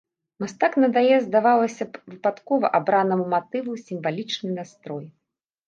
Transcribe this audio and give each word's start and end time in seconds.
Мастак 0.43 0.77
надае 0.83 1.17
здавалася 1.25 1.87
б 1.91 2.01
выпадкова 2.15 2.73
абранаму 2.79 3.29
матыву 3.37 3.79
сімвалічны 3.85 4.49
настрой. 4.59 5.05